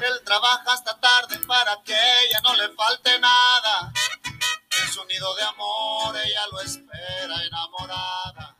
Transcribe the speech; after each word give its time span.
Él 0.00 0.20
trabaja 0.24 0.72
hasta 0.72 0.98
tarde 0.98 1.38
para 1.46 1.80
que 1.84 1.92
ella 1.92 2.40
no 2.42 2.54
le 2.56 2.68
falte 2.74 3.18
nada. 3.20 3.92
En 4.82 4.92
su 4.92 5.04
nido 5.04 5.34
de 5.36 5.42
amor 5.42 6.16
ella 6.16 6.40
lo 6.50 6.60
espera 6.60 7.44
enamorada. 7.46 8.58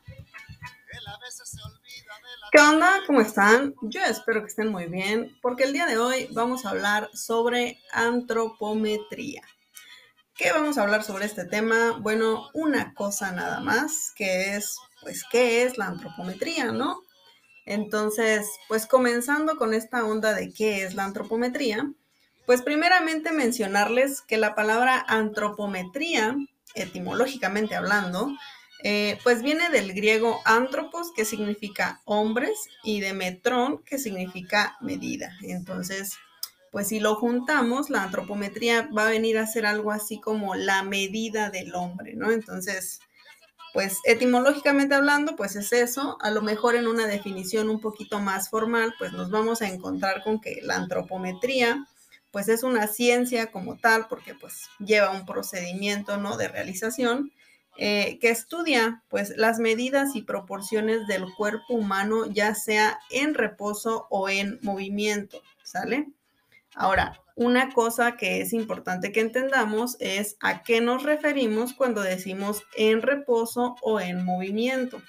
Él 0.91 1.07
a 1.07 1.17
veces 1.17 1.49
se 1.49 1.61
olvida 1.61 2.15
de 2.23 2.37
la... 2.39 2.49
¿Qué 2.51 2.61
onda? 2.61 3.01
¿Cómo 3.05 3.19
están? 3.19 3.75
Yo 3.81 4.01
espero 4.03 4.41
que 4.41 4.47
estén 4.47 4.71
muy 4.71 4.85
bien, 4.85 5.37
porque 5.41 5.63
el 5.63 5.73
día 5.73 5.85
de 5.85 5.97
hoy 5.97 6.29
vamos 6.31 6.65
a 6.65 6.69
hablar 6.69 7.09
sobre 7.13 7.81
antropometría. 7.91 9.41
¿Qué 10.35 10.51
vamos 10.51 10.77
a 10.77 10.83
hablar 10.83 11.03
sobre 11.03 11.25
este 11.25 11.45
tema? 11.45 11.97
Bueno, 11.99 12.49
una 12.53 12.93
cosa 12.93 13.31
nada 13.31 13.59
más, 13.59 14.11
que 14.15 14.55
es, 14.55 14.77
pues, 15.01 15.23
¿qué 15.29 15.63
es 15.63 15.77
la 15.77 15.87
antropometría, 15.87 16.71
no? 16.71 17.01
Entonces, 17.65 18.47
pues 18.67 18.85
comenzando 18.85 19.57
con 19.57 19.73
esta 19.73 20.05
onda 20.05 20.33
de 20.33 20.53
qué 20.53 20.83
es 20.83 20.93
la 20.93 21.03
antropometría, 21.03 21.91
pues 22.45 22.61
primeramente 22.61 23.31
mencionarles 23.31 24.21
que 24.21 24.37
la 24.37 24.53
palabra 24.53 25.03
antropometría, 25.07 26.35
etimológicamente 26.75 27.75
hablando, 27.75 28.31
eh, 28.83 29.17
pues 29.23 29.41
viene 29.41 29.69
del 29.69 29.93
griego 29.93 30.41
antropos, 30.45 31.11
que 31.15 31.25
significa 31.25 32.01
hombres, 32.05 32.69
y 32.83 32.99
de 32.99 33.13
metrón, 33.13 33.81
que 33.83 33.97
significa 33.97 34.77
medida. 34.79 35.35
Entonces, 35.41 36.17
pues 36.71 36.89
si 36.89 36.99
lo 36.99 37.15
juntamos, 37.15 37.89
la 37.89 38.03
antropometría 38.03 38.89
va 38.95 39.07
a 39.07 39.09
venir 39.09 39.39
a 39.39 39.47
ser 39.47 39.65
algo 39.65 39.91
así 39.91 40.19
como 40.19 40.53
la 40.53 40.83
medida 40.83 41.49
del 41.49 41.73
hombre, 41.73 42.13
¿no? 42.15 42.31
Entonces, 42.31 42.99
pues 43.75 43.99
etimológicamente 44.05 44.95
hablando, 44.95 45.35
pues 45.35 45.57
es 45.57 45.73
eso. 45.73 46.17
A 46.21 46.31
lo 46.31 46.41
mejor 46.41 46.77
en 46.77 46.87
una 46.87 47.07
definición 47.07 47.69
un 47.69 47.81
poquito 47.81 48.21
más 48.21 48.49
formal, 48.49 48.95
pues 48.97 49.11
nos 49.11 49.29
vamos 49.29 49.61
a 49.61 49.67
encontrar 49.67 50.23
con 50.23 50.39
que 50.39 50.61
la 50.63 50.77
antropometría, 50.77 51.85
pues 52.31 52.47
es 52.47 52.63
una 52.63 52.87
ciencia 52.87 53.51
como 53.51 53.77
tal, 53.77 54.07
porque 54.07 54.33
pues 54.33 54.69
lleva 54.79 55.11
un 55.11 55.25
procedimiento, 55.25 56.15
¿no? 56.15 56.37
De 56.37 56.47
realización. 56.47 57.33
Eh, 57.77 58.17
que 58.21 58.29
estudia 58.29 59.03
pues 59.09 59.33
las 59.35 59.59
medidas 59.59 60.15
y 60.15 60.21
proporciones 60.21 61.05
del 61.07 61.25
cuerpo 61.33 61.73
humano, 61.73 62.25
ya 62.27 62.55
sea 62.55 62.97
en 63.09 63.33
reposo 63.33 64.07
o 64.09 64.29
en 64.29 64.57
movimiento, 64.61 65.41
¿sale? 65.63 66.07
Ahora, 66.75 67.21
una 67.35 67.73
cosa 67.73 68.17
que 68.17 68.41
es 68.41 68.51
importante 68.53 69.11
que 69.11 69.21
entendamos 69.21 69.95
es 69.99 70.35
a 70.41 70.61
qué 70.61 70.81
nos 70.81 71.03
referimos 71.03 71.73
cuando 71.73 72.01
decimos 72.01 72.63
en 72.75 73.01
reposo 73.01 73.75
o 73.81 73.99
en 73.99 74.23
movimiento. 74.23 75.01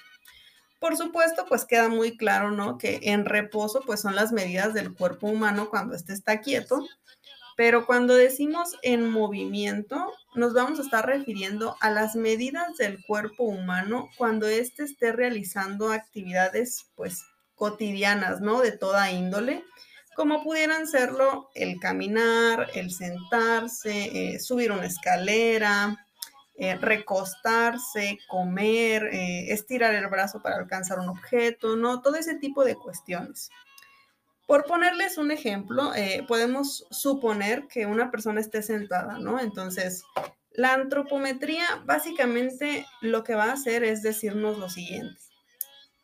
Por 0.79 0.95
supuesto, 0.95 1.45
pues 1.47 1.65
queda 1.65 1.89
muy 1.89 2.17
claro, 2.17 2.51
¿no? 2.51 2.77
Que 2.77 2.99
en 3.03 3.25
reposo, 3.25 3.81
pues 3.85 4.01
son 4.01 4.15
las 4.15 4.31
medidas 4.31 4.73
del 4.73 4.93
cuerpo 4.93 5.27
humano 5.27 5.69
cuando 5.69 5.95
éste 5.95 6.13
está 6.13 6.39
quieto, 6.39 6.85
pero 7.57 7.85
cuando 7.85 8.13
decimos 8.13 8.75
en 8.83 9.09
movimiento, 9.09 10.13
nos 10.35 10.53
vamos 10.53 10.79
a 10.79 10.83
estar 10.83 11.05
refiriendo 11.05 11.75
a 11.81 11.89
las 11.89 12.15
medidas 12.15 12.77
del 12.77 13.03
cuerpo 13.05 13.43
humano 13.43 14.09
cuando 14.17 14.47
éste 14.47 14.83
esté 14.83 15.11
realizando 15.11 15.91
actividades, 15.91 16.91
pues, 16.95 17.23
cotidianas, 17.55 18.39
¿no? 18.39 18.61
De 18.61 18.71
toda 18.71 19.11
índole 19.11 19.65
como 20.17 20.41
pudieran 20.41 20.87
serlo 20.87 21.51
el 21.53 21.79
caminar, 21.79 22.71
el 22.73 22.89
sentarse, 22.89 24.33
eh, 24.33 24.39
subir 24.39 24.71
una 24.71 24.87
escalera, 24.87 26.07
eh, 26.55 26.75
recostarse, 26.75 28.17
comer, 28.27 29.13
eh, 29.13 29.53
estirar 29.53 29.93
el 29.93 30.07
brazo 30.07 30.41
para 30.41 30.55
alcanzar 30.55 30.97
un 30.97 31.09
objeto, 31.09 31.75
¿no? 31.75 32.01
Todo 32.01 32.15
ese 32.15 32.33
tipo 32.33 32.65
de 32.65 32.73
cuestiones. 32.73 33.51
Por 34.47 34.65
ponerles 34.65 35.19
un 35.19 35.29
ejemplo, 35.29 35.91
podemos 36.27 36.87
suponer 36.89 37.67
que 37.67 37.85
una 37.85 38.09
persona 38.09 38.41
esté 38.41 38.63
sentada, 38.63 39.19
¿no? 39.19 39.39
Entonces, 39.39 40.03
la 40.51 40.73
antropometría 40.73 41.83
básicamente 41.85 42.87
lo 43.01 43.23
que 43.23 43.35
va 43.35 43.51
a 43.51 43.53
hacer 43.53 43.83
es 43.83 44.01
decirnos 44.01 44.57
lo 44.57 44.69
siguiente. 44.69 45.21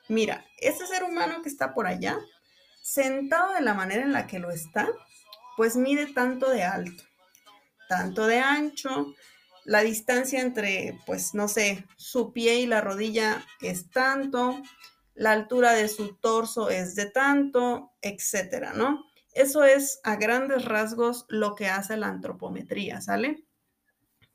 Mira, 0.08 0.46
ese 0.60 0.86
ser 0.86 1.04
humano 1.04 1.42
que 1.42 1.50
está 1.50 1.74
por 1.74 1.88
allá, 1.88 2.20
sentado 2.84 3.54
de 3.54 3.62
la 3.62 3.74
manera 3.74 4.04
en 4.04 4.12
la 4.12 4.28
que 4.28 4.38
lo 4.38 4.52
está, 4.52 4.88
pues 5.58 5.76
mide 5.76 6.06
tanto 6.08 6.50
de 6.50 6.64
alto, 6.64 7.04
tanto 7.88 8.28
de 8.28 8.40
ancho, 8.40 9.16
la 9.64 9.82
distancia 9.82 10.42
entre, 10.42 11.00
pues 11.06 11.34
no 11.34 11.48
sé, 11.48 11.88
su 11.96 12.34
pie 12.34 12.60
y 12.60 12.66
la 12.66 12.82
rodilla 12.82 13.44
es 13.62 13.90
tanto, 13.90 14.62
la 15.16 15.32
altura 15.32 15.72
de 15.74 15.88
su 15.88 16.16
torso 16.16 16.70
es 16.70 16.96
de 16.96 17.06
tanto, 17.06 17.94
etcétera, 18.02 18.74
¿no? 18.74 19.06
Eso 19.34 19.64
es 19.64 20.00
a 20.04 20.18
grandes 20.18 20.66
rasgos 20.66 21.26
lo 21.30 21.56
que 21.56 21.70
hace 21.70 21.96
la 21.96 22.08
antropometría, 22.08 23.00
¿sale? 23.00 23.46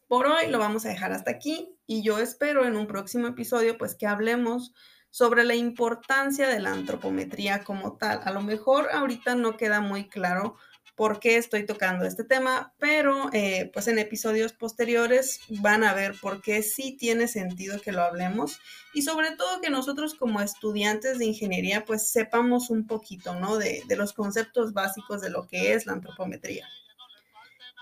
Por 0.06 0.26
hoy 0.26 0.48
lo 0.48 0.59
vamos 0.59 0.86
a 0.86 0.88
dejar 0.88 1.12
hasta 1.12 1.30
aquí 1.30 1.76
y 1.86 2.03
yo 2.03 2.19
espero 2.19 2.65
en 2.65 2.76
un 2.76 2.86
próximo 2.86 3.26
episodio 3.26 3.76
pues 3.76 3.94
que 3.94 4.06
hablemos 4.06 4.72
sobre 5.10 5.44
la 5.44 5.54
importancia 5.54 6.48
de 6.48 6.60
la 6.60 6.72
antropometría 6.72 7.64
como 7.64 7.96
tal. 7.96 8.20
A 8.24 8.30
lo 8.30 8.41
mejor 8.41 8.88
ahorita 8.92 9.34
no 9.34 9.56
queda 9.56 9.80
muy 9.80 10.08
claro 10.08 10.56
por 10.98 11.20
qué 11.20 11.36
estoy 11.36 11.64
tocando 11.64 12.04
este 12.04 12.24
tema, 12.24 12.74
pero 12.80 13.30
eh, 13.32 13.70
pues 13.72 13.86
en 13.86 14.00
episodios 14.00 14.52
posteriores 14.52 15.41
van 15.48 15.84
a 15.84 15.94
ver 15.94 16.16
por 16.20 16.42
qué 16.42 16.60
sí 16.64 16.97
tiene 16.98 17.28
sentido 17.28 17.80
que 17.80 17.92
lo 17.92 18.02
hablemos 18.02 18.58
y 18.92 19.02
sobre 19.02 19.30
todo 19.36 19.60
que 19.60 19.70
nosotros 19.70 20.14
como 20.14 20.41
estudiantes 20.41 21.18
de 21.18 21.26
ingeniería 21.26 21.84
pues 21.84 22.10
sepamos 22.10 22.68
un 22.68 22.88
poquito, 22.88 23.36
¿no? 23.36 23.58
De, 23.58 23.84
de 23.86 23.97
los 23.97 24.12
conceptos 24.12 24.72
básicos 24.72 25.20
de 25.20 25.30
lo 25.30 25.47
que 25.47 25.72
es 25.72 25.86
la 25.86 25.92
antropometría. 25.92 26.66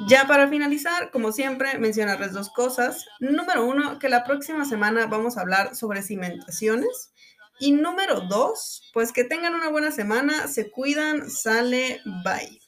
Ya 0.00 0.26
para 0.26 0.46
finalizar, 0.48 1.10
como 1.10 1.32
siempre, 1.32 1.78
mencionarles 1.78 2.32
dos 2.32 2.50
cosas. 2.50 3.06
Número 3.18 3.64
uno, 3.64 3.98
que 3.98 4.10
la 4.10 4.24
próxima 4.24 4.66
semana 4.66 5.06
vamos 5.06 5.36
a 5.36 5.40
hablar 5.40 5.74
sobre 5.74 6.02
cimentaciones. 6.02 7.12
Y 7.58 7.72
número 7.72 8.20
dos, 8.20 8.90
pues 8.92 9.12
que 9.12 9.24
tengan 9.24 9.54
una 9.54 9.70
buena 9.70 9.90
semana, 9.90 10.48
se 10.48 10.70
cuidan, 10.70 11.30
sale, 11.30 12.02
bye. 12.22 12.60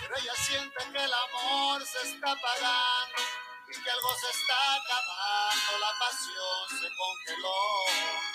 Pero 0.00 0.16
ella 0.16 0.34
siente 0.36 0.74
que 0.90 1.04
el 1.04 1.12
amor 1.12 1.82
se 1.84 2.08
está 2.08 2.32
apagando 2.32 3.22
y 3.68 3.82
que 3.82 3.90
algo 3.90 4.08
se 4.14 4.30
está 4.30 4.74
acabando, 4.76 5.78
la 5.80 5.98
pasión 5.98 6.80
se 6.80 6.88
congeló. 6.96 8.32